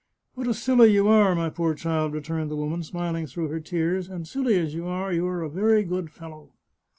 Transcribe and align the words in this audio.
"What 0.33 0.47
a 0.47 0.55
silly 0.55 0.91
you 0.95 1.07
are, 1.09 1.35
my 1.35 1.51
poor 1.51 1.75
child!" 1.75 2.13
returned 2.13 2.49
the 2.49 2.55
woman, 2.55 2.81
smiling 2.81 3.27
through 3.27 3.49
her 3.49 3.59
tears;" 3.59 4.09
and 4.09 4.27
silly 4.27 4.57
as 4.57 4.73
you 4.73 4.87
are, 4.87 5.13
you 5.13 5.27
are 5.27 5.43
a 5.43 5.47
very 5.51 5.83
good 5.83 6.09
fellow." 6.09 6.49